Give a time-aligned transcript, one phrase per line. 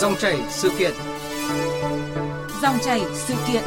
[0.00, 0.92] Dòng chảy sự kiện.
[2.62, 3.62] Dòng chảy sự kiện.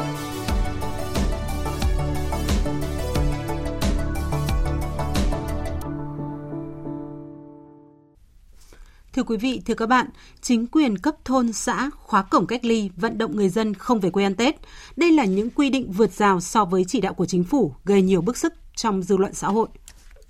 [9.14, 10.10] Thưa quý vị, thưa các bạn,
[10.42, 14.10] chính quyền cấp thôn xã khóa cổng cách ly, vận động người dân không về
[14.10, 14.56] quê ăn Tết.
[14.96, 18.02] Đây là những quy định vượt rào so với chỉ đạo của chính phủ, gây
[18.02, 19.68] nhiều bức xúc trong dư luận xã hội.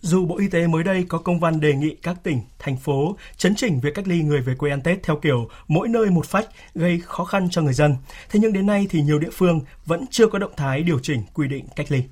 [0.01, 3.15] Dù Bộ Y tế mới đây có công văn đề nghị các tỉnh, thành phố
[3.37, 6.25] chấn chỉnh việc cách ly người về quê ăn Tết theo kiểu mỗi nơi một
[6.25, 7.95] phách gây khó khăn cho người dân,
[8.29, 11.21] thế nhưng đến nay thì nhiều địa phương vẫn chưa có động thái điều chỉnh
[11.33, 12.03] quy định cách ly.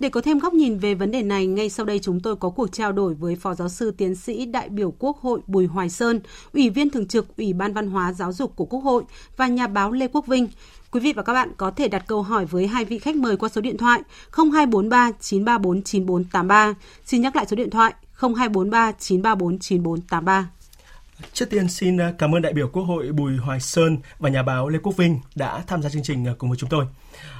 [0.00, 2.50] Để có thêm góc nhìn về vấn đề này, ngay sau đây chúng tôi có
[2.50, 5.90] cuộc trao đổi với Phó Giáo sư Tiến sĩ đại biểu Quốc hội Bùi Hoài
[5.90, 6.20] Sơn,
[6.52, 9.02] Ủy viên Thường trực Ủy ban Văn hóa Giáo dục của Quốc hội
[9.36, 10.48] và nhà báo Lê Quốc Vinh.
[10.94, 13.36] Quý vị và các bạn có thể đặt câu hỏi với hai vị khách mời
[13.36, 14.00] qua số điện thoại
[14.32, 16.74] 0243 934 9483.
[17.04, 20.48] Xin nhắc lại số điện thoại 0243 934 9483.
[21.32, 24.42] Trước tiên xin ờ, cảm ơn đại biểu Quốc hội Bùi Hoài Sơn và nhà
[24.42, 26.86] báo Lê Quốc Vinh đã tham gia chương trình ờ, cùng với chúng tôi.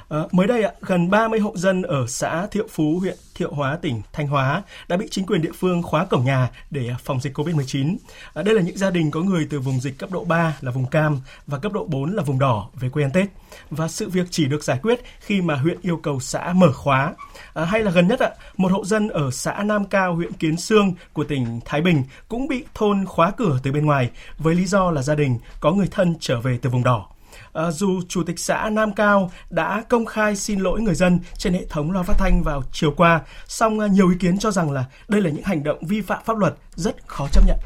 [0.09, 4.01] À, mới đây, gần 30 hộ dân ở xã Thiệu Phú, huyện Thiệu Hóa, tỉnh
[4.13, 7.95] Thanh Hóa đã bị chính quyền địa phương khóa cổng nhà để phòng dịch COVID-19.
[7.95, 10.57] À, ờ, đây là những gia đình có người từ vùng dịch cấp độ 3
[10.61, 13.27] là vùng cam và cấp độ 4 là vùng đỏ về quê ăn Tết.
[13.69, 17.13] Và sự việc chỉ được giải quyết khi mà huyện yêu cầu xã mở khóa.
[17.53, 20.57] À, hay là gần nhất, ạ, một hộ dân ở xã Nam Cao, huyện Kiến
[20.57, 24.65] Sương của tỉnh Thái Bình cũng bị thôn khóa cửa từ bên ngoài với lý
[24.65, 27.14] do là gia đình có người thân trở về từ vùng đỏ.
[27.53, 31.53] À, dù Chủ tịch xã Nam Cao đã công khai xin lỗi người dân trên
[31.53, 34.71] hệ thống loa phát thanh vào chiều qua, song ờ, nhiều ý kiến cho rằng
[34.71, 37.57] là đây là những hành động vi phạm pháp luật rất khó chấp nhận.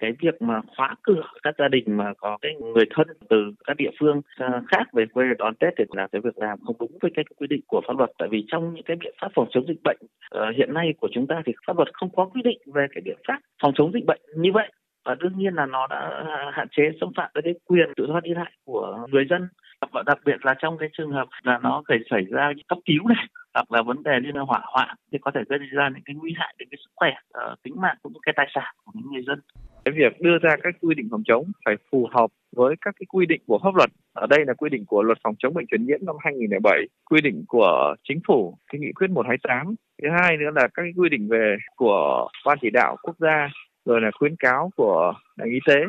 [0.00, 3.36] Cái việc mà khóa cửa các gia đình mà có cái người thân từ
[3.66, 6.76] các địa phương ờ, khác về quê đón Tết thì là cái việc làm không
[6.80, 8.10] đúng với cái quy định của pháp luật.
[8.18, 11.08] Tại vì trong những cái biện pháp phòng chống dịch bệnh uh, hiện nay của
[11.14, 13.92] chúng ta thì pháp luật không có quy định về cái biện pháp phòng chống
[13.94, 14.72] dịch bệnh như vậy
[15.04, 18.20] và đương nhiên là nó đã hạn chế xâm phạm tới cái quyền tự do
[18.20, 19.48] đi lại của người dân
[19.92, 23.08] và đặc biệt là trong cái trường hợp là nó phải xảy ra cấp cứu
[23.08, 26.02] này hoặc là vấn đề liên quan hỏa hoạn thì có thể gây ra những
[26.04, 28.74] cái nguy hại đến cái sức khỏe uh, tính mạng cũng như cái tài sản
[28.84, 29.40] của những người dân
[29.84, 33.06] cái việc đưa ra các quy định phòng chống phải phù hợp với các cái
[33.08, 33.90] quy định của pháp luật.
[34.12, 36.78] Ở đây là quy định của luật phòng chống bệnh truyền nhiễm năm 2007,
[37.10, 39.74] quy định của chính phủ, cái nghị quyết 128.
[40.02, 43.48] Thứ hai nữa là các cái quy định về của ban chỉ đạo quốc gia
[43.84, 45.80] rồi là khuyến cáo của ngành y tế.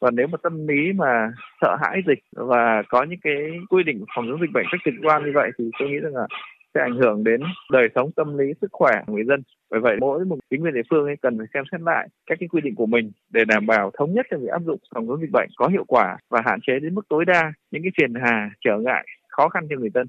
[0.00, 3.34] Và nếu mà tâm lý mà sợ hãi dịch và có những cái
[3.70, 6.14] quy định phòng chống dịch bệnh cách trực quan như vậy thì tôi nghĩ rằng
[6.14, 6.26] là
[6.74, 7.40] sẽ ảnh hưởng đến
[7.72, 9.42] đời sống tâm lý, sức khỏe của người dân.
[9.70, 12.38] Bởi vậy mỗi một chính quyền địa phương ấy cần phải xem xét lại các
[12.40, 15.06] cái quy định của mình để đảm bảo thống nhất trong việc áp dụng phòng
[15.08, 17.92] chống dịch bệnh có hiệu quả và hạn chế đến mức tối đa những cái
[17.98, 20.06] phiền hà, trở ngại, khó khăn cho người dân.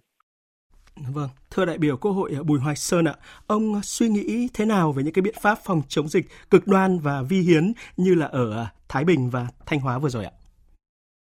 [0.95, 3.13] Vâng, thưa đại biểu Quốc hội à, Bùi Hoài Sơn ạ,
[3.47, 6.99] ông suy nghĩ thế nào về những cái biện pháp phòng chống dịch cực đoan
[6.99, 10.31] và vi hiến như là ở à, Thái Bình và Thanh Hóa vừa rồi ạ?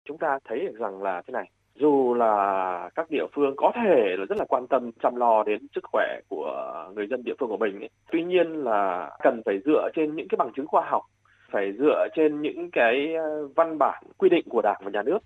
[0.07, 4.15] Chúng ta thấy được rằng là thế này, dù là các địa phương có thể
[4.17, 7.49] là rất là quan tâm chăm lo đến sức khỏe của người dân địa phương
[7.49, 7.89] của mình ấy.
[8.11, 11.03] tuy nhiên là cần phải dựa trên những cái bằng chứng khoa học
[11.51, 13.25] phải dựa trên những cái à,
[13.55, 15.19] văn bản quy định của đảng và nhà nước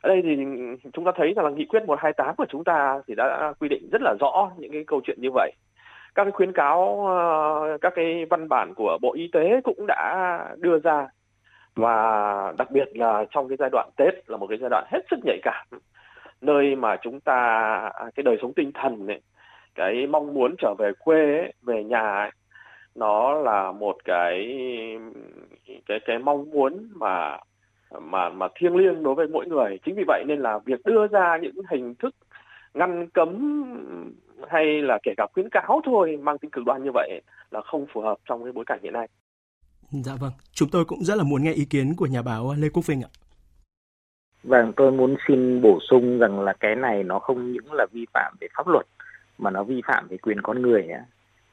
[0.00, 0.36] ở đây thì
[0.92, 3.88] chúng ta thấy rằng là nghị quyết 128 của chúng ta thì đã quy định
[3.92, 5.52] rất là rõ những cái câu chuyện như vậy.
[6.14, 10.38] Các cái khuyến cáo ờ, các cái văn bản của bộ y tế cũng đã
[10.58, 11.08] đưa ra.
[11.74, 15.00] Và đặc biệt là trong cái giai đoạn Tết là một cái giai đoạn hết
[15.10, 15.66] sức nhạy cảm.
[16.40, 19.20] Nơi mà chúng ta cái đời sống tinh thần ấy,
[19.74, 22.30] cái mong muốn trở về quê ấy, về nhà ấy,
[22.94, 24.48] nó là một cái
[25.86, 27.38] cái cái mong muốn mà
[28.00, 31.06] mà mà thiêng liêng đối với mỗi người chính vì vậy nên là việc đưa
[31.06, 32.14] ra những hình thức
[32.74, 33.64] ngăn cấm
[34.48, 37.86] hay là kể cả khuyến cáo thôi mang tính cực đoan như vậy là không
[37.92, 39.08] phù hợp trong cái bối cảnh hiện nay
[39.90, 42.68] Dạ vâng, chúng tôi cũng rất là muốn nghe ý kiến của nhà báo Lê
[42.68, 43.10] Quốc Vinh ạ.
[44.42, 48.06] Vâng, tôi muốn xin bổ sung rằng là cái này nó không những là vi
[48.14, 48.86] phạm về pháp luật
[49.38, 51.00] mà nó vi phạm về quyền con người nhé.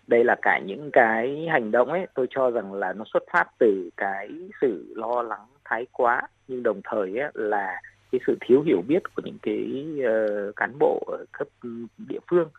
[0.08, 3.46] Đây là cả những cái hành động ấy, tôi cho rằng là nó xuất phát
[3.60, 4.30] từ cái
[4.62, 7.82] sự lo lắng thái quá nhưng đồng thời ấy, là
[8.12, 11.48] cái sự thiếu hiểu biết của những cái uh, cán bộ ở cấp
[11.98, 12.50] địa phương.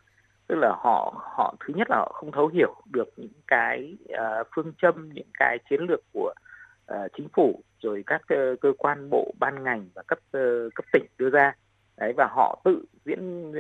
[0.47, 4.47] Tức là họ họ thứ nhất là họ không thấu hiểu được những cái uh,
[4.55, 6.35] phương châm những cái chiến lược của
[6.93, 10.85] uh, chính phủ rồi các uh, cơ quan bộ ban ngành và cấp uh, cấp
[10.93, 11.53] tỉnh đưa ra.
[11.97, 13.53] Đấy và họ tự diễn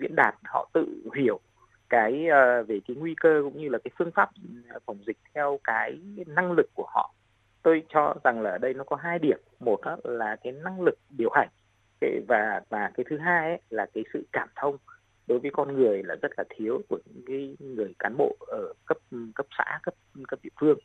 [0.00, 1.40] diễn đạt họ tự hiểu
[1.88, 5.16] cái uh, về cái nguy cơ cũng như là cái phương pháp ừ, phòng dịch
[5.34, 7.14] theo cái năng lực của họ
[7.62, 9.38] tôi cho rằng là ở đây nó có hai điểm.
[9.60, 11.48] Một là cái năng lực điều hành.
[12.28, 14.76] Và và cái thứ hai ấy, là cái sự cảm thông
[15.26, 18.72] đối với con người là rất là thiếu của những cái người cán bộ ở
[18.86, 18.98] cấp
[19.34, 19.94] cấp xã cấp
[20.28, 20.78] cấp địa phương.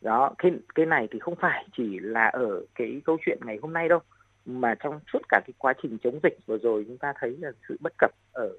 [0.00, 3.72] Đó cái cái này thì không phải chỉ là ở cái câu chuyện ngày hôm
[3.72, 3.98] nay đâu
[4.46, 7.52] mà trong suốt cả cái quá trình chống dịch vừa rồi chúng ta thấy là
[7.68, 8.52] sự bất cập ở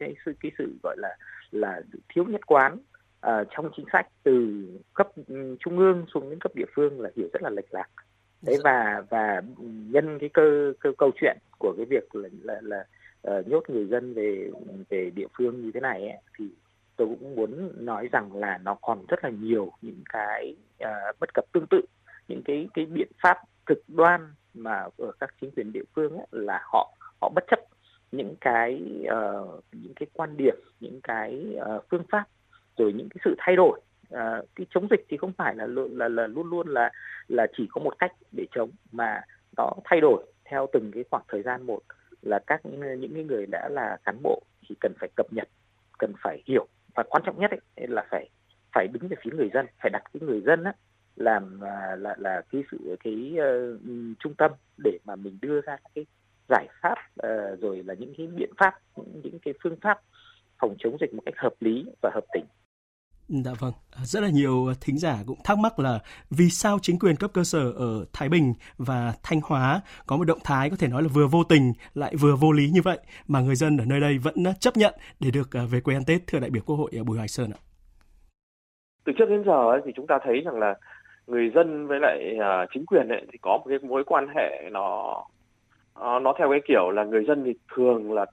[0.00, 1.16] cái sự cái sự gọi là
[1.50, 2.78] là thiếu nhất quán
[3.26, 5.08] uh, trong chính sách từ cấp
[5.60, 7.88] trung ương xuống đến cấp địa phương là hiểu rất là lệch lạc.
[8.42, 12.84] Đấy và và nhân cái cơ, cơ câu chuyện của cái việc là là, là
[13.38, 14.50] uh, nhốt người dân về
[14.88, 16.44] về địa phương như thế này ấy, thì
[16.96, 21.34] tôi cũng muốn nói rằng là nó còn rất là nhiều những cái uh, bất
[21.34, 21.80] cập tương tự.
[22.28, 24.20] Những cái cái biện pháp cực đoan
[24.54, 27.60] mà ở các chính quyền địa phương ấy, là họ họ bất chấp
[28.12, 32.24] những cái uh, những cái quan điểm những cái uh, phương pháp
[32.76, 33.80] rồi những cái sự thay đổi
[34.10, 36.90] à, cái chống dịch thì không phải là là là luôn luôn là
[37.28, 39.20] là chỉ có một cách để chống mà
[39.56, 41.66] nó thay đổi theo từng cái khoảng thời gian.
[41.66, 41.80] Một
[42.22, 42.60] là các
[42.98, 45.48] những cái người đã là cán bộ thì cần phải cập nhật
[45.98, 46.66] cần phải hiểu.
[46.94, 48.28] Và quan trọng nhất ấy, là phải
[48.72, 50.72] phải đứng về phía người dân phải đặt cái người dân á,
[51.16, 53.80] làm là là, là cái sự cái uh,
[54.18, 54.50] trung tâm
[54.84, 56.06] để mà mình đưa ra các cái
[56.48, 60.00] giải pháp uh, rồi là những cái biện pháp những, những cái phương pháp
[60.58, 62.44] phòng chống dịch một cách hợp lý và hợp tình.
[63.28, 65.98] Dạ vâng, rất là nhiều thính giả cũng thắc mắc là
[66.30, 70.24] vì sao chính quyền cấp cơ sở ở Thái Bình và Thanh Hóa có một
[70.24, 72.98] động thái có thể nói là vừa vô tình lại vừa vô lý như vậy
[73.28, 76.02] mà người dân ở nơi đây vẫn chấp nhận để được à, về quê ăn
[76.06, 77.60] Tết thưa đại biểu Quốc hội à, Bùi Hoài Sơn ạ.
[79.04, 80.74] Từ trước đến giờ thì chúng ta thấy rằng là
[81.26, 84.70] người dân với lại à, chính quyền ấy, thì có một cái mối quan hệ
[84.72, 85.16] nó
[85.96, 88.26] nó theo cái kiểu là người dân thì thường là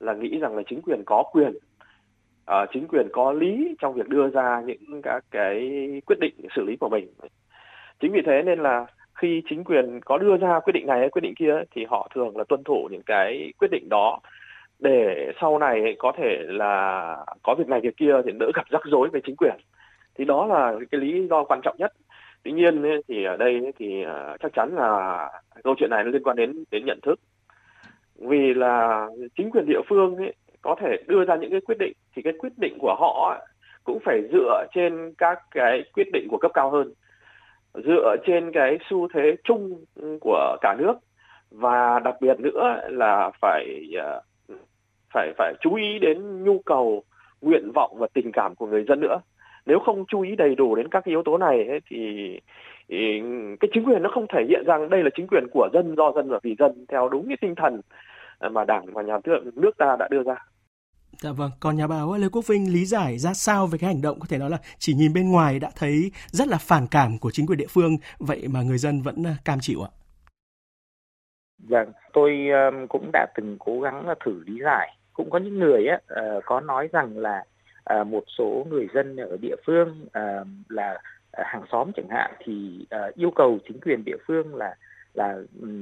[0.00, 1.52] là nghĩ rằng là chính quyền có quyền
[2.50, 5.70] uh, chính quyền có lý trong việc đưa ra những các cái
[6.06, 7.08] quyết định xử lý của mình.
[8.00, 11.08] Chính vì thế nên là khi chính quyền có đưa ra quyết định này hay
[11.10, 14.20] quyết định kia thì họ thường là tuân thủ những cái quyết định đó
[14.78, 18.82] để sau này có thể là có việc này việc kia thì đỡ gặp rắc
[18.84, 19.56] rối với chính quyền.
[20.14, 21.92] Thì đó là cái lý do quan trọng nhất.
[22.42, 25.28] Tuy nhiên thì ở đây thì ờ, chắc chắn là
[25.64, 27.20] câu chuyện này nó liên quan đến đến nhận thức.
[28.18, 29.06] Vì là
[29.36, 30.34] chính quyền địa phương ấy,
[30.66, 33.38] có thể đưa ra những cái quyết định thì cái quyết định của họ
[33.84, 36.92] cũng phải dựa trên các cái quyết định của cấp cao hơn
[37.84, 39.84] dựa trên cái xu thế chung
[40.20, 40.94] của cả nước.
[41.50, 43.64] Và đặc biệt nữa là phải
[43.98, 44.20] à,
[45.14, 47.02] phải phải chú ý đến nhu cầu
[47.40, 49.20] nguyện vọng và tình cảm của người dân nữa.
[49.66, 51.96] Nếu không chú ý đầy đủ đến các yếu tố này ấy, thì,
[52.88, 53.22] thì
[53.60, 56.12] cái chính quyền nó không thể hiện rằng đây là chính quyền của dân do
[56.12, 57.80] dân và vì dân theo đúng cái tinh thần
[58.50, 60.36] mà đảng và nhà nước nước ta đã đưa ra.
[61.22, 64.02] Dạ vâng, còn nhà báo Lê Quốc Vinh lý giải ra sao về cái hành
[64.02, 67.18] động có thể nói là chỉ nhìn bên ngoài đã thấy rất là phản cảm
[67.18, 69.90] của chính quyền địa phương, vậy mà người dân vẫn ờ, cam chịu ạ?
[71.58, 72.46] Vâng, tôi
[72.88, 74.96] cũng đã từng cố gắng thử lý giải.
[75.12, 77.44] Cũng có những người á, ờ, có nói rằng là
[77.84, 80.06] ờ, một số người dân ở địa phương
[80.68, 80.98] là
[81.32, 84.74] hàng xóm chẳng hạn thì yêu cầu chính quyền địa phương là
[85.14, 85.36] là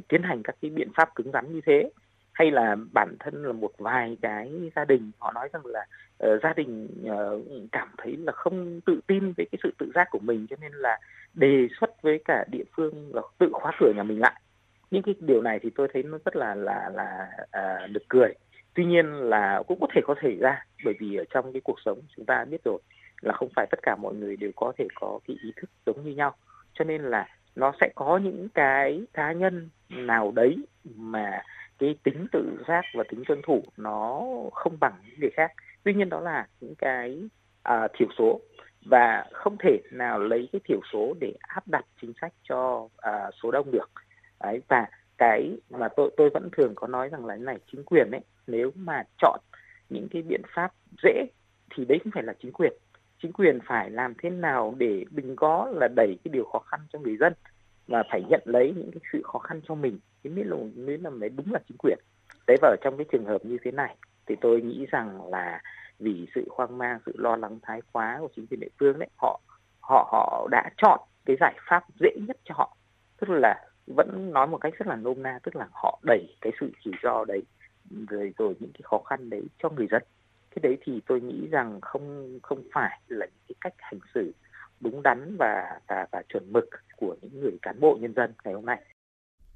[0.08, 1.90] tiến hành các cái biện pháp cứng rắn như thế
[2.34, 5.86] hay là bản thân là một vài cái gia đình họ nói rằng là
[6.26, 10.08] uh, gia đình uh, cảm thấy là không tự tin với cái sự tự giác
[10.10, 10.98] của mình cho nên là
[11.34, 14.40] đề xuất với cả địa phương là tự khóa cửa nhà mình lại.
[14.90, 18.34] Những cái điều này thì tôi thấy nó rất là là là uh, được cười.
[18.74, 21.80] Tuy nhiên là cũng có thể có xảy ra bởi vì ở trong cái cuộc
[21.84, 22.78] sống chúng ta biết rồi
[23.20, 26.04] là không phải tất cả mọi người đều có thể có cái ý thức giống
[26.04, 26.34] như nhau.
[26.74, 30.56] Cho nên là nó sẽ có những cái cá nhân nào đấy
[30.96, 31.42] mà
[31.78, 35.52] cái tính tự giác và tính tuân thủ nó không bằng những người khác.
[35.82, 37.22] Tuy nhiên đó là những cái
[37.62, 38.40] à, thiểu số
[38.84, 43.30] và không thể nào lấy cái thiểu số để áp đặt chính sách cho à,
[43.42, 43.90] số đông được.
[44.40, 44.86] Đấy và
[45.18, 48.70] cái mà tôi tôi vẫn thường có nói rằng là này chính quyền ấy nếu
[48.74, 49.40] mà chọn
[49.88, 51.26] những cái biện pháp dễ
[51.74, 52.72] thì đấy không phải là chính quyền.
[53.22, 56.80] Chính quyền phải làm thế nào để đừng có là đẩy cái điều khó khăn
[56.92, 57.32] cho người dân
[57.88, 59.98] mà phải nhận lấy những cái sự khó khăn cho mình.
[60.24, 61.98] Thì mới là mới là mới đúng là chính quyền.
[62.46, 65.60] Đấy và ở trong cái trường hợp như thế này thì tôi nghĩ rằng là
[65.98, 69.08] vì sự hoang mang sự lo lắng thái quá của chính quyền địa phương đấy
[69.16, 69.40] họ
[69.80, 72.76] họ họ đã chọn cái giải pháp dễ nhất cho họ.
[73.20, 76.52] Tức là vẫn nói một cách rất là nôm na tức là họ đẩy cái
[76.60, 77.42] sự rủi ro đấy
[78.08, 80.02] rồi rồi những cái khó khăn đấy cho người dân.
[80.50, 84.32] Cái đấy thì tôi nghĩ rằng không không phải là những cái cách hành xử
[84.80, 88.54] đúng đắn và và, và chuẩn mực của những người cán bộ nhân dân ngày
[88.54, 88.78] hôm nay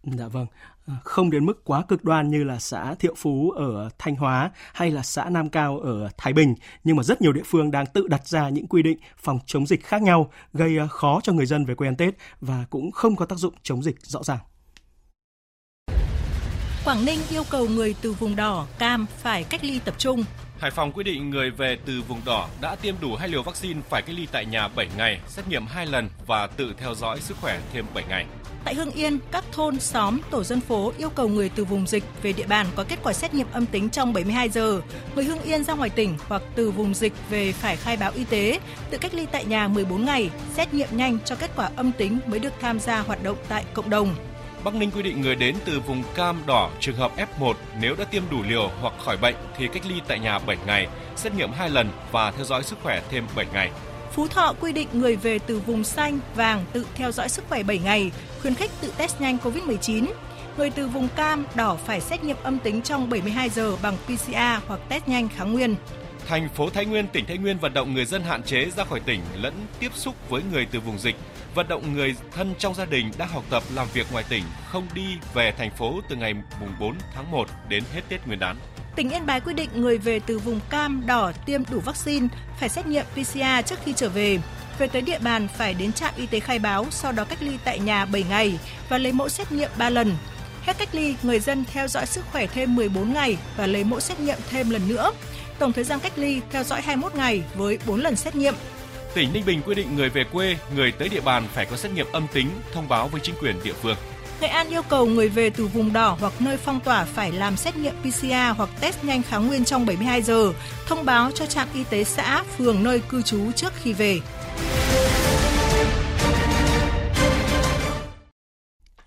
[0.04, 0.46] Dạ vâng,
[0.86, 4.50] à, không đến mức quá cực đoan như là xã Thiệu Phú ở Thanh Hóa
[4.72, 6.54] hay là xã Nam Cao ở Thái Bình,
[6.84, 9.66] nhưng mà rất nhiều địa phương đang tự đặt ra những quy định phòng chống
[9.66, 12.90] dịch khác nhau, gây à, khó cho người dân về quê ăn Tết và cũng
[12.90, 14.38] không có tác dụng chống dịch rõ ràng.
[16.84, 20.24] Quảng Ninh yêu cầu người từ vùng đỏ, cam phải cách ly tập trung.
[20.60, 23.80] Hải Phòng quy định người về từ vùng đỏ đã tiêm đủ hai liều vaccine
[23.90, 27.20] phải cách ly tại nhà 7 ngày, xét nghiệm 2 lần và tự theo dõi
[27.20, 28.26] sức khỏe thêm 7 ngày.
[28.64, 32.04] Tại Hưng Yên, các thôn, xóm, tổ dân phố yêu cầu người từ vùng dịch
[32.22, 34.80] về địa bàn có kết quả xét nghiệm âm tính trong 72 giờ.
[35.14, 38.24] Người Hưng Yên ra ngoài tỉnh hoặc từ vùng dịch về phải khai báo y
[38.24, 38.60] tế,
[38.90, 42.18] tự cách ly tại nhà 14 ngày, xét nghiệm nhanh cho kết quả âm tính
[42.26, 44.14] mới được tham gia hoạt động tại cộng đồng.
[44.64, 48.04] Bắc Ninh quy định người đến từ vùng cam đỏ trường hợp F1 nếu đã
[48.04, 51.52] tiêm đủ liều hoặc khỏi bệnh thì cách ly tại nhà 7 ngày, xét nghiệm
[51.52, 53.70] 2 lần và theo dõi sức khỏe thêm 7 ngày.
[54.12, 57.62] Phú Thọ quy định người về từ vùng xanh, vàng tự theo dõi sức khỏe
[57.62, 58.10] 7 ngày,
[58.42, 60.06] khuyến khích tự test nhanh COVID-19.
[60.56, 64.66] Người từ vùng cam, đỏ phải xét nghiệm âm tính trong 72 giờ bằng PCR
[64.66, 65.74] hoặc test nhanh kháng nguyên.
[66.26, 69.00] Thành phố Thái Nguyên, tỉnh Thái Nguyên vận động người dân hạn chế ra khỏi
[69.00, 71.16] tỉnh lẫn tiếp xúc với người từ vùng dịch,
[71.58, 74.86] vận động người thân trong gia đình đang học tập làm việc ngoài tỉnh không
[74.94, 78.56] đi về thành phố từ ngày mùng 4 tháng 1 đến hết Tết Nguyên đán.
[78.96, 82.28] Tỉnh Yên Bái quy định người về từ vùng cam, đỏ tiêm đủ vaccine
[82.60, 84.38] phải xét nghiệm PCR trước khi trở về.
[84.78, 87.58] Về tới địa bàn phải đến trạm y tế khai báo, sau đó cách ly
[87.64, 90.16] tại nhà 7 ngày và lấy mẫu xét nghiệm 3 lần.
[90.62, 94.00] Hết cách ly, người dân theo dõi sức khỏe thêm 14 ngày và lấy mẫu
[94.00, 95.12] xét nghiệm thêm lần nữa.
[95.58, 98.54] Tổng thời gian cách ly theo dõi 21 ngày với 4 lần xét nghiệm.
[99.14, 101.92] Tỉnh Ninh Bình quy định người về quê, người tới địa bàn phải có xét
[101.92, 103.96] nghiệm âm tính, thông báo với chính quyền địa phương.
[104.40, 107.56] Nghệ An yêu cầu người về từ vùng đỏ hoặc nơi phong tỏa phải làm
[107.56, 110.52] xét nghiệm PCR hoặc test nhanh kháng nguyên trong 72 giờ,
[110.86, 114.20] thông báo cho trạm y tế xã, phường nơi cư trú trước khi về.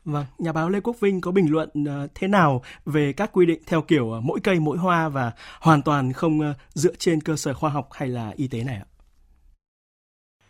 [0.06, 3.46] Vâng, nhà báo Lê Quốc Vinh có bình luận uh, thế nào về các quy
[3.46, 7.22] định theo kiểu uh, mỗi cây mỗi hoa và hoàn toàn không uh, dựa trên
[7.22, 8.91] cơ sở khoa học hay là y tế này ạ?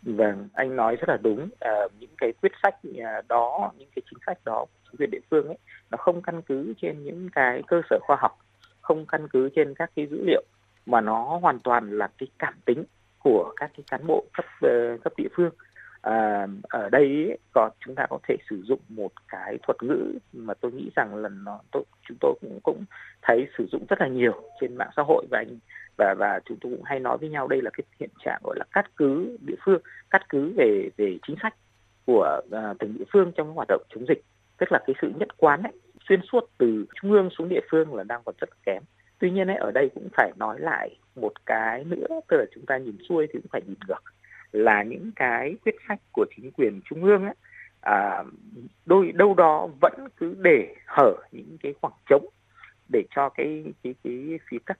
[0.02, 1.48] Vâng, anh nói rất là đúng.
[1.60, 5.10] À, những cái quyết sách ờ, đó, những cái chính sách đó của chính quyền
[5.10, 5.58] địa phương ấy,
[5.90, 8.38] nó không căn cứ trên những cái cơ sở khoa học,
[8.80, 10.42] không căn cứ trên các cái dữ liệu,
[10.86, 12.84] mà nó hoàn toàn là cái cảm tính
[13.18, 15.50] của các cái cán bộ cấp ờ, cấp địa phương.
[16.02, 20.18] À, ở đây ấy, có chúng ta có thể sử dụng một cái thuật ngữ
[20.32, 22.84] mà tôi nghĩ rằng là nó tôi, chúng tôi cũng cũng
[23.22, 25.58] thấy sử dụng rất là nhiều trên mạng xã hội và anh
[26.02, 28.56] và và chúng tôi cũng hay nói với nhau đây là cái hiện trạng gọi
[28.58, 29.80] là cắt cứ địa phương
[30.10, 31.54] cắt cứ về về chính sách
[32.06, 34.22] của uh, từng địa phương trong hoạt động chống dịch.
[34.58, 35.72] Tức là cái sự nhất quán ấy,
[36.08, 38.82] xuyên suốt từ trung ương xuống địa phương là đang còn rất kém.
[39.18, 42.66] Tuy nhiên ấy, ở đây cũng phải nói lại một cái nữa tức là chúng
[42.66, 44.02] ta nhìn xuôi thì cũng phải nhìn ngược.
[44.52, 47.34] Là những cái quyết sách của chính quyền trung ương ấy,
[47.80, 48.24] à,
[48.86, 52.26] đôi đâu đó vẫn cứ để hở những cái khoảng trống
[52.92, 54.78] để cho cái cái cái phía các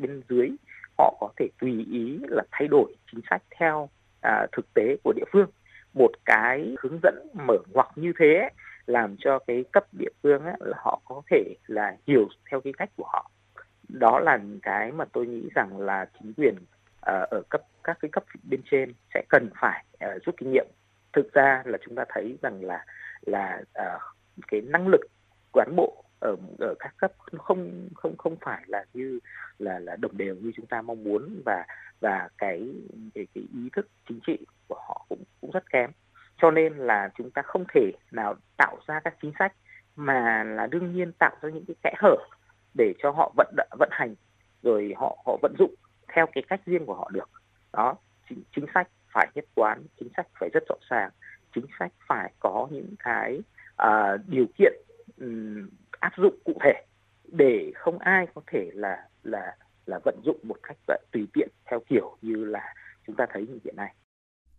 [0.00, 0.50] bên dưới
[0.98, 3.88] họ có thể tùy ý là thay đổi chính sách theo
[4.20, 5.50] à, thực tế của địa phương.
[5.94, 8.48] Một cái hướng dẫn mở ngoặc như thế
[8.86, 12.72] làm cho cái cấp địa phương ấy, là họ có thể là hiểu theo cái
[12.78, 13.30] cách của họ.
[13.88, 16.54] Đó là cái mà tôi nghĩ rằng là chính quyền
[17.00, 20.66] à, ở cấp các cái cấp bên trên sẽ cần phải à, rút kinh nghiệm.
[21.12, 22.84] Thực ra là chúng ta thấy rằng là
[23.20, 23.98] là à,
[24.48, 25.00] cái năng lực
[25.52, 29.18] cán bộ ở ở các cấp không không không phải là như
[29.58, 31.66] là là đồng đều như chúng ta mong muốn và
[32.00, 32.74] và cái
[33.14, 35.90] cái, cái ý thức chính trị của họ cũng cũng rất kém.
[36.42, 39.52] Cho nên là chúng ta không thể nào tạo ra các chính sách
[39.96, 42.16] mà là đương nhiên tạo ra những cái kẽ hở
[42.74, 44.14] để cho họ vận vận hành
[44.62, 45.74] rồi họ họ vận dụng
[46.14, 47.30] theo cái cách riêng của họ được.
[47.72, 47.94] Đó
[48.28, 51.10] chính, chính sách phải nhất quán chính sách phải rất rõ ràng
[51.54, 53.40] chính sách phải có những cái
[53.82, 54.72] uh, điều kiện
[55.20, 55.68] um,
[56.00, 56.72] áp dụng cụ thể
[57.32, 60.76] để không ai có thể là là là vận dụng một cách
[61.12, 62.74] tùy tiện theo kiểu như là
[63.06, 63.94] chúng ta thấy như hiện nay.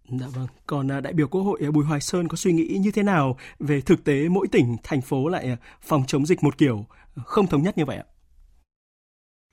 [0.03, 0.47] Dạ vâng.
[0.67, 3.03] Còn à, đại biểu Quốc hội à, Bùi Hoài Sơn có suy nghĩ như thế
[3.03, 6.85] nào về thực tế mỗi tỉnh, thành phố lại à, phòng chống dịch một kiểu
[7.25, 8.03] không thống nhất như vậy ạ?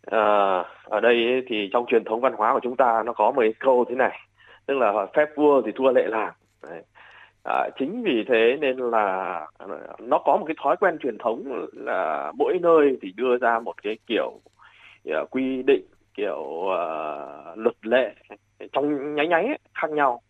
[0.07, 1.17] À, ở đây
[1.49, 4.19] thì trong truyền thống văn hóa của chúng ta nó có một câu thế này,
[4.67, 6.35] tức là phép vua thì thua lệ làng.
[6.63, 6.83] Đấy.
[7.49, 9.67] À, chính vì thế nên là à,
[9.99, 13.83] nó có một cái thói quen truyền thống là mỗi nơi thì đưa ra một
[13.83, 14.41] cái kiểu
[15.11, 18.15] uh, quy định kiểu uh, luật lệ
[18.73, 20.21] trong nháy nháy ấy, khác nhau.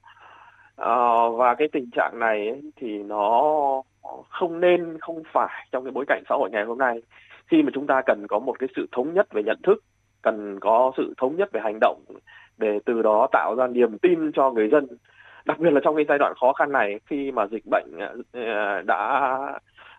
[0.81, 3.43] Uh, và cái tình trạng này ấy, thì nó
[4.29, 7.03] không nên không phải trong cái bối cảnh xã hội ngày hôm nay.
[7.47, 9.85] Khi mà chúng ta cần có một cái sự thống nhất về nhận thức
[10.23, 12.03] cần có sự thống nhất về hành động
[12.59, 14.87] để từ đó tạo ra niềm tin cho người dân
[15.49, 18.17] đặc biệt là trong cái giai đoạn khó khăn này khi mà dịch bệnh ờ,
[18.33, 19.39] ờ, đã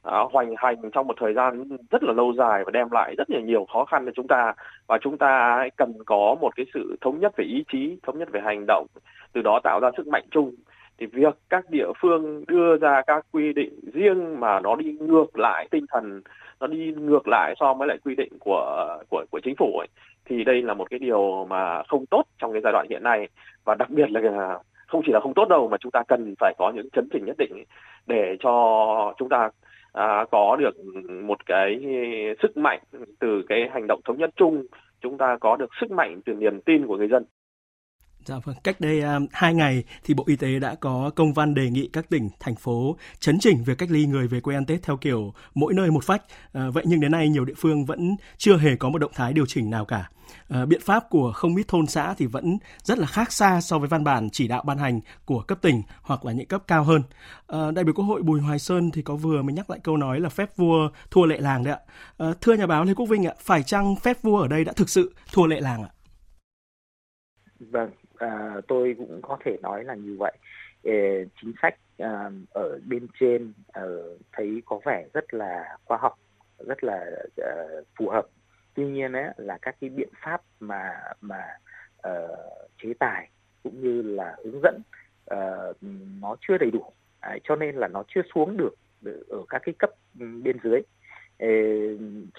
[0.01, 3.29] ờ, hoành hành trong một thời gian rất là lâu dài và đem lại rất
[3.29, 4.53] là nhiều khó khăn cho chúng ta
[4.87, 8.29] và chúng ta cần có một cái sự thống nhất về ý chí thống nhất
[8.31, 8.87] về hành động
[9.33, 10.51] từ đó tạo ra sức mạnh chung.
[10.97, 15.39] Thì việc các địa phương đưa ra các quy định riêng mà nó đi ngược
[15.39, 16.21] lại tinh thần
[16.59, 19.87] nó đi ngược lại so với lại quy định của của của chính phủ ấy,
[20.25, 23.27] thì đây là một cái điều mà không tốt trong cái giai đoạn hiện nay.
[23.63, 26.53] Và đặc biệt là không chỉ là không tốt đâu mà chúng ta cần phải
[26.57, 27.63] có những chấn chỉnh nhất định
[28.07, 29.49] để cho chúng ta
[29.93, 30.75] à, có được
[31.23, 31.79] một cái
[32.41, 32.79] sức mạnh
[33.19, 34.65] từ cái hành động thống nhất chung.
[35.01, 37.25] Chúng ta có được sức mạnh từ niềm tin của người dân.
[38.25, 41.33] Dạ vâng, cách đây à, um, 2 ngày thì Bộ Y tế đã có công
[41.33, 44.55] văn đề nghị các tỉnh, thành phố chấn chỉnh việc cách ly người về quê
[44.55, 46.21] ăn Tết theo kiểu mỗi nơi một phách.
[46.53, 49.33] À, vậy nhưng đến nay nhiều địa phương vẫn chưa hề có một động thái
[49.33, 50.09] điều chỉnh nào cả.
[50.49, 53.79] À, biện pháp của không ít thôn xã thì vẫn rất là khác xa so
[53.79, 56.83] với văn bản chỉ đạo ban hành của cấp tỉnh hoặc là những cấp cao
[56.83, 57.01] hơn.
[57.47, 59.97] À, đại biểu Quốc hội Bùi Hoài Sơn thì có vừa mới nhắc lại câu
[59.97, 61.79] nói là phép vua thua lệ làng đấy ạ.
[62.17, 64.73] À, thưa nhà báo Lê Quốc Vinh ạ, phải chăng phép vua ở đây đã
[64.73, 65.89] thực sự thua lệ làng ạ?
[67.59, 70.37] Vâng, à, tôi cũng có thể nói là như vậy.
[70.83, 73.83] Ê, chính sách à, ở bên trên à,
[74.31, 76.19] thấy có vẻ rất là khoa học
[76.67, 77.05] rất là
[77.37, 77.53] à,
[77.97, 78.27] phù hợp.
[78.73, 81.43] Tuy nhiên ấy, là các cái biện pháp mà mà
[82.01, 82.13] à,
[82.83, 83.29] chế tài
[83.63, 84.81] cũng như là hướng dẫn
[85.25, 85.39] à,
[86.21, 86.83] nó chưa đầy đủ.
[87.19, 88.75] À, cho nên là nó chưa xuống được
[89.29, 90.81] ở các cái cấp bên dưới.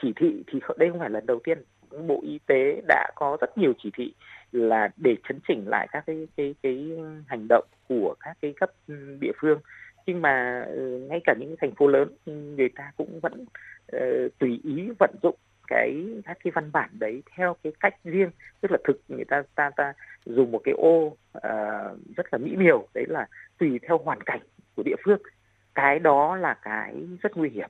[0.03, 1.63] Chỉ thị thì đây không phải lần đầu tiên
[2.07, 4.13] bộ y tế đã có rất nhiều chỉ thị
[4.53, 6.91] là để chấn chỉnh lại các cái cái cái
[7.27, 9.61] hành động của các cái cấp ừ, địa phương.
[10.07, 13.45] Nhưng mà ừ, ngay cả những thành phố lớn ừ, người ta cũng vẫn
[13.97, 18.31] uh, tùy ý vận dụng cái các cái văn bản đấy theo cái cách riêng.
[18.61, 19.93] Tức là thực người ta ta ta
[20.25, 21.17] dùng một cái ô uh,
[22.17, 23.27] rất là mỹ miều đấy là
[23.59, 24.41] tùy theo hoàn cảnh
[24.77, 25.19] của địa phương.
[25.75, 27.69] Cái đó là cái rất nguy hiểm.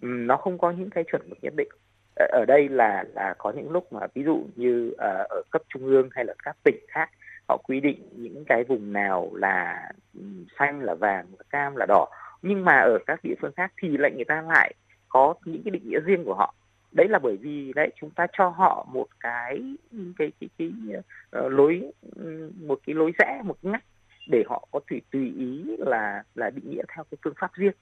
[0.00, 1.68] Nó không có những cái chuẩn mực nhất định.
[2.16, 5.62] Ờ, ở đây là là có những lúc mà ví dụ như uh, ở cấp
[5.68, 7.10] trung ương hay là các tỉnh khác
[7.48, 10.20] họ quy định những cái vùng nào là ừ,
[10.58, 12.06] xanh là vàng là cam là đỏ.
[12.42, 14.74] Nhưng mà ở các địa phương khác thì lại người ta lại
[15.08, 16.54] có những cái định nghĩa riêng của họ.
[16.92, 20.72] Đấy là bởi vì đấy chúng ta cho họ một cái ừ, cái cái cái,
[20.88, 21.00] cái
[21.44, 23.84] uh, lối ừ, một cái lối rẽ một ngách
[24.28, 27.74] để họ có thể tùy ý là là định nghĩa theo cái phương pháp riêng.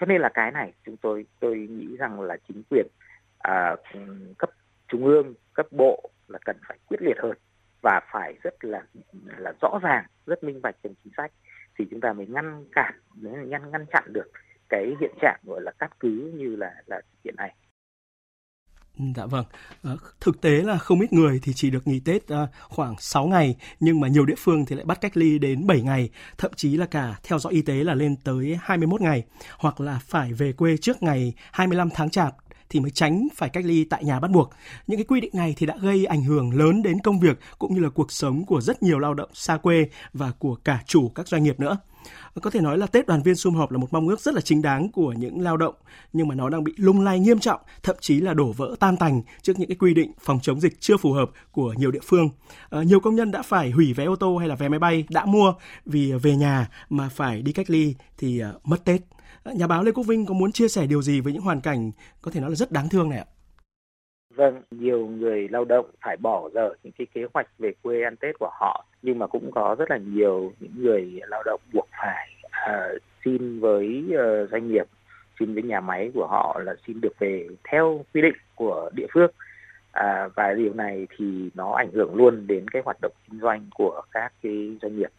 [0.00, 2.86] Cho nên là cái này chúng tôi tôi nghĩ rằng là chính quyền
[3.40, 3.76] à,
[4.38, 4.50] cấp
[4.88, 7.36] trung ương cấp bộ là cần phải quyết liệt hơn
[7.80, 8.82] và phải rất là
[9.36, 11.32] là rõ ràng rất minh bạch trong chính sách.
[11.78, 14.30] Thì chúng ta mới ngăn cản ngăn ngăn chặn được
[14.68, 17.54] cái hiện trạng gọi là cắt cứ như là là hiện nay.
[19.16, 19.44] Dạ vâng,
[19.82, 23.26] ờ, thực tế là không ít người thì chỉ được nghỉ Tết ờ, khoảng 6
[23.26, 26.50] ngày, nhưng mà nhiều địa phương thì lại bắt cách ly đến 7 ngày, thậm
[26.56, 29.24] chí là cả theo dõi y tế là lên tới 21 ngày,
[29.58, 32.34] hoặc là phải về quê trước ngày 25 tháng Chạp
[32.70, 34.50] thì mới tránh phải cách ly tại nhà bắt buộc.
[34.86, 37.74] Những cái quy định này thì đã gây ảnh hưởng lớn đến công việc cũng
[37.74, 41.08] như là cuộc sống của rất nhiều lao động xa quê và của cả chủ
[41.08, 41.78] các doanh nghiệp nữa.
[42.42, 44.40] Có thể nói là Tết đoàn viên sum họp là một mong ước rất là
[44.40, 45.74] chính đáng của những lao động,
[46.12, 48.96] nhưng mà nó đang bị lung lay nghiêm trọng, thậm chí là đổ vỡ tan
[48.96, 52.00] tành trước những cái quy định phòng chống dịch chưa phù hợp của nhiều địa
[52.04, 52.28] phương.
[52.70, 55.04] À, nhiều công nhân đã phải hủy vé ô tô hay là vé máy bay
[55.10, 55.54] đã mua
[55.86, 59.00] vì về nhà mà phải đi cách ly thì uh, mất Tết.
[59.44, 61.90] Nhà báo Lê Quốc Vinh có muốn chia sẻ điều gì với những hoàn cảnh
[62.22, 63.24] có thể nói là rất đáng thương này ạ?
[64.34, 68.16] Vâng, nhiều người lao động phải bỏ dở những cái kế hoạch về quê ăn
[68.16, 71.88] Tết của họ, nhưng mà cũng có rất là nhiều những người lao động buộc
[72.02, 74.86] phải uh, xin với uh, doanh nghiệp,
[75.38, 79.06] xin với nhà máy của họ là xin được về theo quy định của địa
[79.14, 79.30] phương.
[79.92, 83.66] À, và điều này thì nó ảnh hưởng luôn đến cái hoạt động kinh doanh
[83.74, 85.10] của các cái doanh nghiệp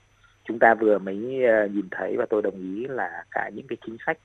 [0.44, 3.78] chúng ta vừa mới ờ, nhìn thấy và tôi đồng ý là cả những cái
[3.86, 4.18] chính sách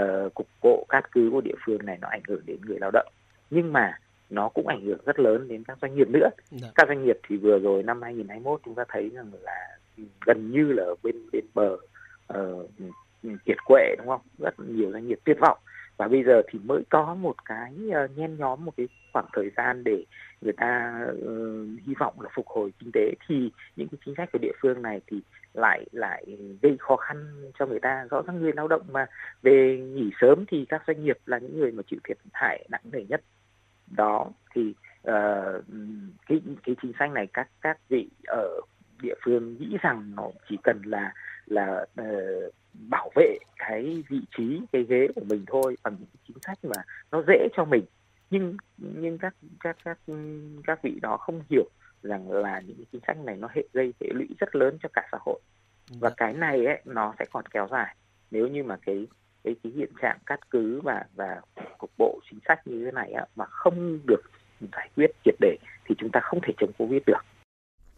[0.00, 2.90] uh, cục bộ cát cứ của địa phương này nó ảnh hưởng đến người lao
[2.90, 3.12] động.
[3.50, 3.98] Nhưng mà
[4.30, 6.28] nó cũng ảnh hưởng rất lớn đến các doanh nghiệp nữa.
[6.62, 6.68] Đã.
[6.74, 9.78] các doanh nghiệp thì vừa rồi năm 2021 chúng ta thấy rằng là
[10.26, 11.76] gần như là bên bên bờ
[12.38, 12.70] uh,
[13.44, 14.20] kiệt quệ đúng không?
[14.38, 15.58] Rất nhiều doanh nghiệp tuyệt vọng.
[15.96, 19.50] Và bây giờ thì mới có một cái uh, nhen nhóm một cái khoảng thời
[19.56, 20.04] gian để
[20.40, 23.14] người ta uh, hy vọng là phục hồi kinh tế.
[23.28, 25.20] Thì những cái chính sách của địa phương này thì
[25.54, 28.06] lại lại gây khó khăn cho người ta.
[28.10, 29.06] Rõ ràng người lao động mà
[29.42, 32.82] về nghỉ sớm thì các doanh nghiệp là những người mà chịu thiệt hại nặng
[32.92, 33.22] nề nhất.
[33.96, 34.74] Đó thì
[35.08, 35.64] uh,
[36.26, 38.60] cái cái chính sách này các các vị ở
[39.02, 41.12] địa phương nghĩ rằng nó chỉ cần là
[41.46, 42.54] là uh,
[42.90, 46.82] bảo vệ cái vị trí cái ghế của mình thôi bằng những chính sách mà
[47.10, 47.84] nó dễ cho mình.
[48.30, 49.98] Nhưng nhưng các các các
[50.64, 51.64] các vị đó không hiểu
[52.02, 55.08] rằng là những chính sách này nó hệ gây hệ lụy rất lớn cho cả
[55.12, 55.40] xã hội
[55.88, 56.14] và dạ.
[56.16, 57.96] cái này ấy nó sẽ còn kéo dài
[58.30, 59.06] nếu như mà cái
[59.44, 61.40] cái cái hiện trạng cắt cứ và và
[61.78, 64.22] cục bộ chính sách như thế này á, mà không được
[64.72, 65.56] giải quyết triệt để
[65.88, 67.18] thì chúng ta không thể chống covid được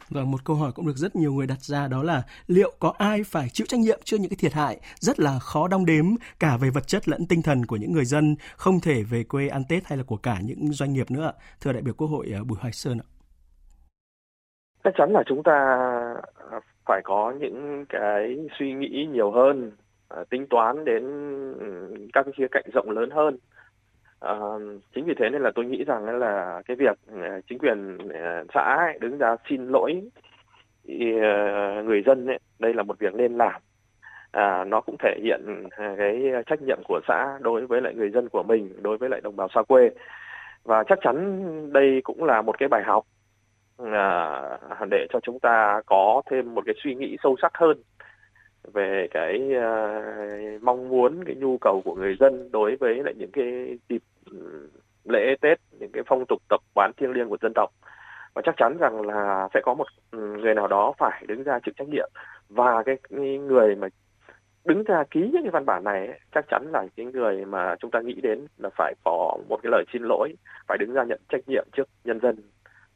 [0.09, 2.95] Và một câu hỏi cũng được rất nhiều người đặt ra đó là liệu có
[2.99, 6.05] ai phải chịu trách nhiệm trước những cái thiệt hại rất là khó đong đếm
[6.39, 9.49] cả về vật chất lẫn tinh thần của những người dân không thể về quê
[9.49, 12.33] ăn Tết hay là của cả những doanh nghiệp nữa Thưa đại biểu Quốc hội
[12.35, 13.14] à, Bùi Hoài Sơn ạ.
[14.85, 15.59] Chắc chắn là chúng ta
[16.51, 19.73] à, phải có những cái suy nghĩ nhiều hơn,
[20.09, 21.03] à, tính toán đến
[21.59, 23.39] ừ, các cái khía cạnh rộng lớn hơn
[24.25, 24.35] À,
[24.95, 27.99] chính vì thế nên là tôi nghĩ rằng là cái việc à, chính quyền
[28.55, 30.03] xã ấy, đứng ra xin lỗi
[31.85, 33.61] người dân ấy, đây là một việc nên làm.
[34.33, 38.29] À, nó cũng thể hiện cái trách nhiệm của xã đối với lại người dân
[38.29, 39.91] của mình, đối với lại đồng bào xa quê.
[40.65, 41.43] Và chắc chắn
[41.73, 43.05] đây cũng là một cái bài học
[43.79, 47.83] à, để cho chúng ta có thêm một cái suy nghĩ sâu sắc hơn
[48.73, 53.31] về cái uh, mong muốn cái nhu cầu của người dân đối với lại những
[53.33, 54.69] cái dịp ừ,
[55.05, 57.71] lễ Tết những cái phong tục tập quán thiêng liêng của dân tộc.
[58.35, 61.59] Và chắc chắn rằng là sẽ có một ừ, người nào đó phải đứng ra
[61.65, 62.11] chịu trách nhiệm.
[62.49, 62.97] Và cái
[63.39, 63.89] người mà
[64.65, 67.91] đứng ra ký những cái văn bản này chắc chắn là cái người mà chúng
[67.91, 70.35] ta nghĩ đến là phải có một cái lời xin lỗi
[70.69, 72.37] phải đứng ra nhận trách nhiệm trước nhân dân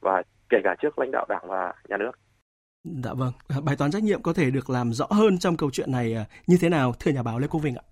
[0.00, 2.12] và kể cả trước lãnh đạo đảng và nhà nước.
[2.84, 3.32] Dạ vâng,
[3.64, 6.24] bài toán trách nhiệm có thể được làm rõ hơn trong câu chuyện này à,
[6.46, 7.84] như thế nào thưa nhà báo Lê Quốc Vinh ạ?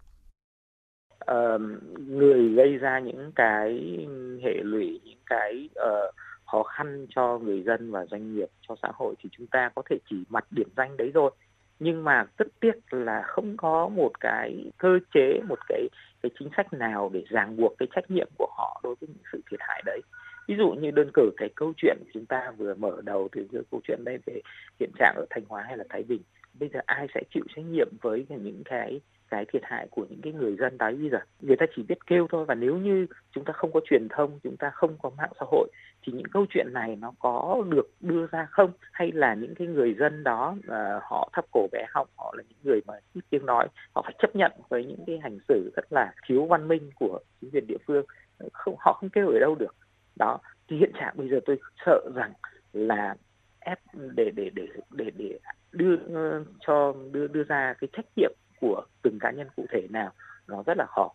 [1.30, 1.60] uh,
[1.98, 3.98] người gây ra những cái
[4.42, 6.14] hệ lụy những cái uh,
[6.46, 9.82] khó khăn cho người dân và doanh nghiệp cho xã hội thì chúng ta có
[9.90, 11.30] thể chỉ mặt điểm danh đấy thôi
[11.78, 15.88] nhưng mà rất tiếc là không có một cái cơ chế một cái
[16.22, 19.24] cái chính sách nào để ràng buộc cái trách nhiệm của họ đối với những
[19.32, 20.00] sự thiệt hại đấy
[20.46, 23.62] ví dụ như đơn cử cái câu chuyện chúng ta vừa mở đầu từ cái
[23.70, 24.40] câu chuyện đây về
[24.80, 26.22] hiện trạng ở thanh hóa hay là thái bình
[26.60, 30.20] bây giờ ai sẽ chịu trách nhiệm với những cái cái thiệt hại của những
[30.22, 31.18] cái người dân đấy bây giờ?
[31.40, 34.38] Người ta chỉ biết kêu thôi và nếu như chúng ta không có truyền thông
[34.42, 35.68] chúng ta không có mạng xã hội
[36.02, 38.70] thì những câu chuyện này nó có được đưa ra không?
[38.92, 42.42] Hay là những cái người dân đó uh, họ thấp cổ bé họng họ là
[42.48, 45.72] những người mà ít tiếng nói họ phải chấp nhận với những cái hành xử
[45.76, 48.04] rất là thiếu văn minh của chính quyền địa phương?
[48.52, 49.74] Không họ không kêu ở đâu được
[50.16, 52.32] đó, thì hiện trạng bây giờ tôi sợ rằng
[52.72, 53.14] là
[53.60, 55.38] ép để để để để để
[55.72, 59.86] đưa ờ, cho, đưa đưa ra cái trách nhiệm của từng cá nhân cụ thể
[59.90, 60.10] nào
[60.46, 61.10] nó rất là khó.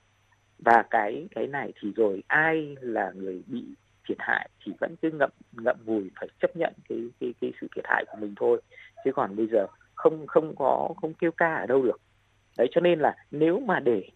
[0.60, 3.66] Và cái cái này thì rồi ai là người bị
[4.08, 7.68] thiệt hại thì vẫn cứ ngậm ngậm ngùi phải chấp nhận cái cái cái sự
[7.76, 8.62] thiệt hại của mình thôi.
[9.06, 12.02] Chứ còn bây giờ không không có, không kêu ca ở đâu được.
[12.58, 14.10] Đấy, cho nên là nếu mà để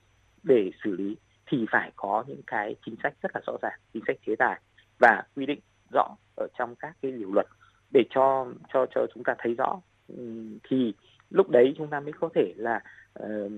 [0.44, 4.04] để xử lý thì phải có những cái chính sách rất là rõ ràng, chính
[4.08, 4.62] sách chế tài
[5.00, 5.60] và quy định
[5.94, 7.48] rõ ở trong các cái điều luật
[7.92, 10.94] để cho cho cho chúng ta thấy rõ ừ, thì
[11.30, 12.82] lúc đấy chúng ta mới có thể là
[13.24, 13.52] uh,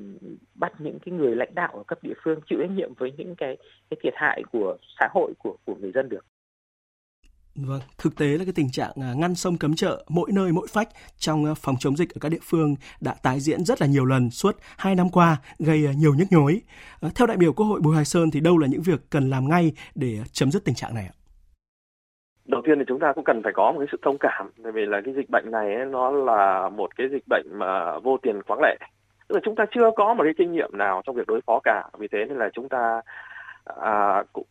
[0.55, 3.35] bắt những cái người lãnh đạo ở cấp địa phương chịu trách nhiệm với những
[3.35, 3.57] cái
[3.89, 6.25] cái thiệt hại của xã hội của của người dân được.
[7.55, 10.67] Vâng, thực tế là cái tình trạng à, ngăn sông cấm chợ mỗi nơi mỗi
[10.67, 13.87] phách trong à, phòng chống dịch ở các địa phương đã tái diễn rất là
[13.87, 16.61] nhiều lần suốt hai năm qua, gây à, nhiều nhức nhối.
[16.99, 19.29] Ờ, theo đại biểu Quốc hội Bùi Hoài Sơn thì đâu là những việc cần
[19.29, 21.16] làm ngay để chấm dứt tình trạng này ạ?
[22.47, 24.71] Đầu tiên thì chúng ta cũng cần phải có một cái sự thông cảm bởi
[24.71, 28.17] vì là cái dịch bệnh này ấy, nó là một cái dịch bệnh mà vô
[28.17, 28.77] tiền khoáng lệ
[29.27, 31.59] tức là chúng ta chưa có một cái kinh nghiệm nào trong việc đối phó
[31.63, 31.83] cả.
[31.97, 33.01] Vì thế nên là chúng ta
[33.65, 34.45] à, cũng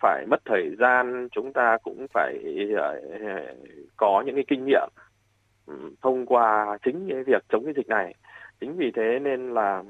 [0.00, 2.38] phải mất thời gian chúng ta cũng phải
[2.78, 2.94] à,
[3.96, 4.88] có những cái kinh nghiệm
[6.02, 8.14] thông qua chính cái việc chống cái dịch này.
[8.60, 9.82] Chính vì thế nên là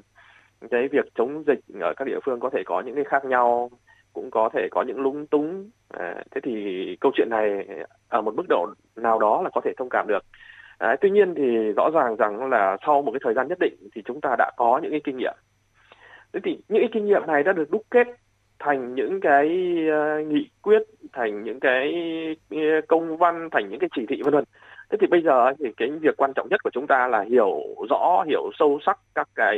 [0.71, 3.71] cái việc chống dịch ở các địa phương có thể có những cái khác nhau
[4.17, 5.71] cũng có thể có những lúng túng.
[5.89, 6.53] À, thế thì
[7.01, 7.67] câu chuyện này
[8.09, 10.25] ở một mức độ nào đó là có thể thông cảm được.
[10.79, 13.75] À, tuy nhiên thì rõ ràng rằng là sau một cái thời gian nhất định
[13.95, 15.35] thì chúng ta đã có những cái kinh nghiệm.
[16.33, 18.07] Thế thì những cái kinh nghiệm này đã được đúc kết
[18.59, 19.47] thành những cái
[19.89, 21.95] uh, nghị quyết thành những cái
[22.55, 24.45] uh, công văn thành những cái chỉ thị vân vân.
[24.91, 27.61] Thế thì bây giờ thì cái việc quan trọng nhất của chúng ta là hiểu
[27.91, 29.57] rõ hiểu sâu sắc các cái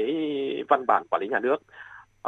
[0.69, 1.57] văn bản quản lý nhà nước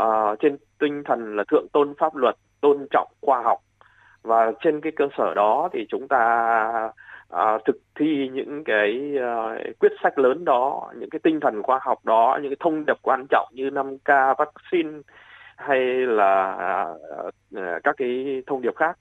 [0.02, 3.58] uh, trên tinh thần là thượng tôn pháp luật tôn trọng khoa học.
[4.22, 6.22] Và trên cái cơ sở đó thì chúng ta
[7.30, 11.78] à, thực thi những cái à, quyết sách lớn đó những cái tinh thần khoa
[11.82, 14.98] học đó những cái thông điệp quan trọng như 5K vaccine
[15.56, 16.52] hay là
[17.56, 18.98] à, các cái thông điệp khác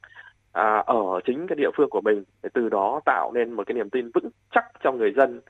[0.54, 2.24] à, ở chính cái địa phương của mình.
[2.44, 5.42] Để từ đó tạo nên một cái niềm tin vững chắc trong người dân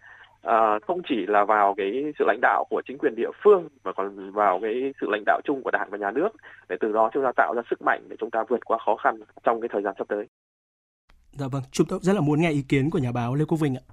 [0.42, 3.94] à, không chỉ là vào cái sự lãnh đạo của chính quyền địa phương mà
[3.94, 6.30] còn vào cái sự lãnh đạo chung của đảng và nhà nước
[6.70, 8.96] để từ đó chúng ta tạo ra sức mạnh để chúng ta vượt qua khó
[8.96, 10.28] khăn trong cái thời gian sắp tới.
[11.32, 13.58] Dạ vâng, chúng tôi rất là muốn nghe ý kiến của nhà báo Lê Quốc
[13.58, 13.84] Vinh ạ.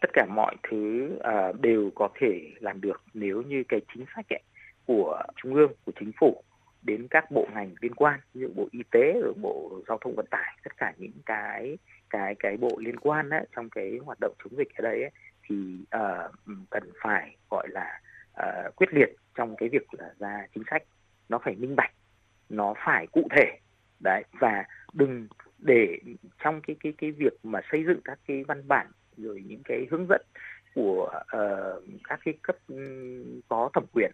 [0.00, 4.26] Tất cả mọi thứ à, đều có thể làm được nếu như cái chính sách
[4.30, 4.42] ấy,
[4.86, 6.42] của trung ương, của chính phủ
[6.82, 10.26] đến các bộ ngành liên quan như bộ y tế rồi bộ giao thông vận
[10.26, 11.78] tải tất cả những cái
[12.10, 15.10] cái cái bộ liên quan ấy, trong cái hoạt động chống dịch ở đây ấy,
[15.42, 16.32] thì uh,
[16.70, 18.00] cần phải gọi là
[18.42, 20.82] uh, quyết liệt trong cái việc là ra chính sách.
[21.28, 21.92] Nó phải minh bạch
[22.48, 23.58] nó phải cụ thể.
[24.00, 25.98] Đấy và đừng để
[26.44, 28.86] trong cái cái cái việc mà xây dựng các cái văn bản
[29.16, 30.22] rồi những cái hướng dẫn
[30.74, 32.56] của uh, các cái cấp
[33.48, 34.12] có thẩm quyền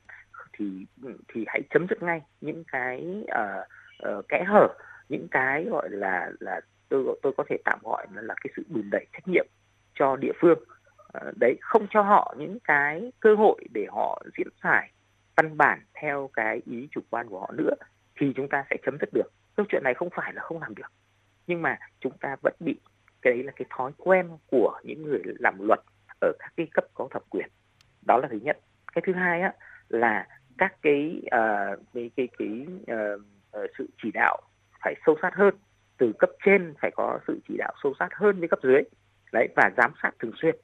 [0.57, 0.87] thì
[1.29, 4.69] thì hãy chấm dứt ngay những cái uh, uh, kẽ hở
[5.09, 8.63] những cái gọi là là tôi tôi có thể tạm gọi là, là cái sự
[8.69, 9.47] đùn đẩy trách nhiệm
[9.95, 10.59] cho địa phương.
[11.19, 14.91] Uh, đấy không cho họ những cái cơ hội để họ diễn giải
[15.37, 17.75] văn bản theo cái ý chủ quan của họ nữa
[18.21, 19.33] thì chúng ta sẽ chấm dứt được.
[19.57, 20.93] Câu chuyện này không phải là không làm được
[21.47, 22.81] nhưng mà chúng ta vẫn bị
[23.23, 25.81] cái đấy là cái thói quen của những người làm luật
[26.21, 27.49] ở các cái cấp có thẩm quyền.
[28.07, 28.59] Đó là thứ nhất.
[28.93, 29.53] Cái thứ hai á
[29.89, 30.27] là
[30.59, 34.41] các cái uh, cái cái, cái uh, sự chỉ đạo
[34.83, 35.55] phải sâu sát hơn.
[35.99, 38.83] Từ cấp trên phải có sự chỉ đạo sâu sát hơn với cấp dưới.
[39.33, 40.57] Đấy và giám sát thường xuyên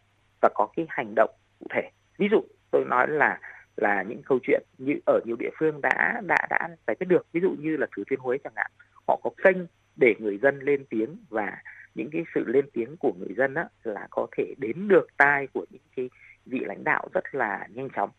[0.43, 1.91] và có cái hành động cụ thể.
[2.19, 3.41] Ví dụ tôi nói là
[3.77, 7.27] là những câu chuyện như ở nhiều địa phương đã đã đã giải quyết được.
[7.33, 8.71] Ví dụ như là thừa thiên huế chẳng hạn.
[9.09, 9.57] Họ có kênh
[9.97, 11.63] để người dân lên tiếng và
[11.95, 15.47] những cái sự lên tiếng của người dân đó là có thể đến được tai
[15.53, 16.11] của những cái
[16.47, 18.11] vị lãnh đạo rất là nhanh chóng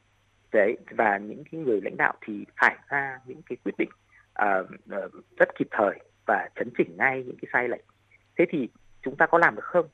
[0.52, 3.90] đấy và những cái người lãnh đạo thì phải ra những cái quyết định
[4.42, 4.70] uh,
[5.06, 7.86] uh, rất kịp thời và chấn chỉnh ngay những cái sai lệch.
[8.38, 8.70] Thế thì
[9.02, 9.88] chúng ta có làm được không?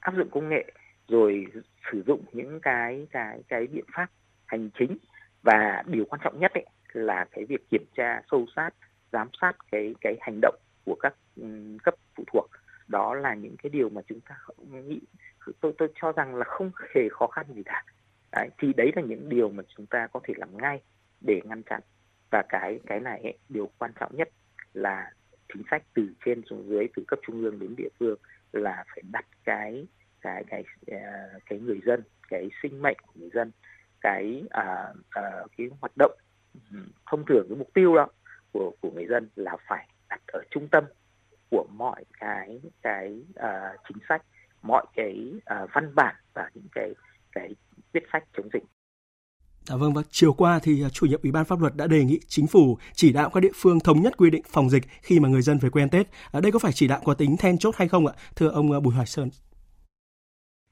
[0.00, 0.72] Áp dụng công nghệ
[1.08, 1.46] rồi
[1.92, 4.06] sử dụng những cái cái cái biện pháp
[4.46, 4.96] hành chính
[5.42, 8.70] và điều quan trọng nhất ấy là cái việc kiểm tra sâu sát
[9.12, 12.50] giám sát cái cái hành động của các um, cấp phụ thuộc.
[12.88, 14.36] Đó là những cái điều mà chúng ta
[14.70, 15.00] nghĩ.
[15.60, 17.84] Tôi tôi cho rằng là không hề khó khăn gì cả
[18.32, 20.80] đấy, thì đấy là những điều mà chúng ta có thể làm ngay
[21.20, 21.80] để ngăn chặn.
[22.30, 24.28] Và cái cái này ấy, điều quan trọng nhất
[24.74, 25.10] là
[25.54, 28.18] chính sách từ trên xuống dưới từ cấp trung ương đến địa phương
[28.52, 29.86] là phải đặt cái
[30.20, 30.98] cái cái ờ,
[31.46, 33.50] cái, người dân cái sinh mệnh của người dân
[34.00, 36.12] cái uh, uh, cái hoạt động
[37.10, 38.06] thông thường cái mục tiêu đó
[38.52, 40.84] của của người dân là phải đặt ở trung tâm
[41.50, 44.22] của mọi cái cái uh, chính sách
[44.62, 46.94] mọi cái uh, văn bản và những cái
[47.32, 47.54] cái
[47.92, 48.62] quyết sách chống dịch
[49.70, 52.20] À, vâng và chiều qua thì chủ nhiệm Ủy ban pháp luật đã đề nghị
[52.26, 55.28] chính phủ chỉ đạo các địa phương thống nhất quy định phòng dịch khi mà
[55.28, 56.06] người dân về quê ăn Tết.
[56.32, 58.12] Ở đây có phải chỉ đạo có tính then chốt hay không ạ?
[58.36, 59.28] Thưa ông Bùi Hoài Sơn.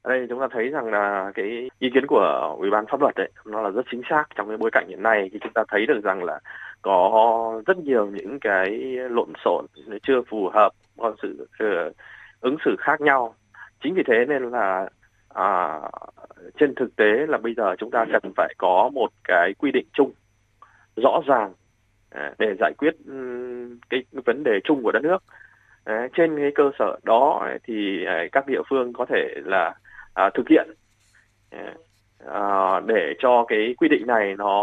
[0.02, 3.14] Ở đây chúng ta thấy rằng là cái ý kiến của Ủy ban pháp luật
[3.14, 5.64] ấy nó là rất chính xác trong cái bối cảnh hiện nay thì chúng ta
[5.68, 6.40] thấy được rằng là
[6.82, 8.70] có rất nhiều những cái
[9.10, 9.66] lộn xộn
[10.02, 11.96] chưa phù hợp có sự uh,
[12.40, 13.34] ứng xử khác nhau
[13.82, 14.88] chính vì thế nên là
[15.34, 15.80] à,
[16.58, 19.86] trên thực tế là bây giờ chúng ta cần phải có một cái quy định
[19.92, 20.12] chung
[20.96, 21.52] rõ ràng
[22.10, 22.94] à, để giải quyết
[23.90, 25.22] cái vấn đề chung của đất nước.
[25.84, 29.74] À, trên cái cơ sở đó à, thì các địa phương có thể là
[30.14, 30.68] à, thực hiện
[32.26, 34.62] à, để cho cái quy định này nó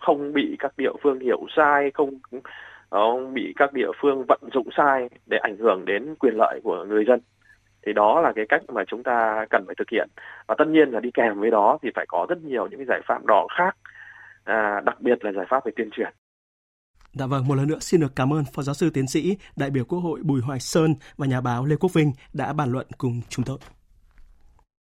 [0.00, 2.10] không bị các địa phương hiểu sai không
[2.90, 6.84] nó bị các địa phương vận dụng sai để ảnh hưởng đến quyền lợi của
[6.84, 7.20] người dân
[7.86, 10.08] thì đó là cái cách mà chúng ta cần phải thực hiện
[10.46, 12.86] và tất nhiên là đi kèm với đó thì phải có rất nhiều những cái
[12.86, 13.76] giải pháp đỏ khác
[14.44, 16.12] à, đặc biệt là giải pháp về tuyên truyền
[17.12, 19.70] Dạ vâng, một lần nữa xin được cảm ơn Phó Giáo sư Tiến sĩ, đại
[19.70, 22.86] biểu Quốc hội Bùi Hoài Sơn và nhà báo Lê Quốc Vinh đã bàn luận
[22.98, 23.58] cùng chúng tôi.